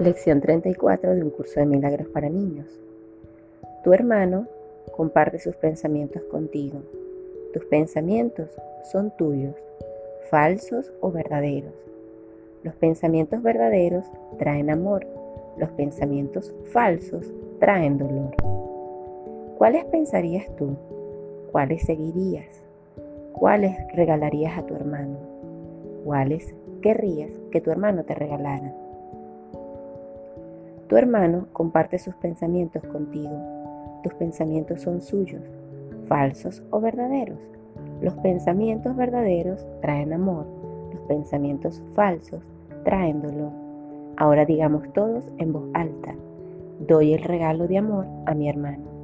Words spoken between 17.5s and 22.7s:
traen dolor. ¿Cuáles pensarías tú? ¿Cuáles seguirías?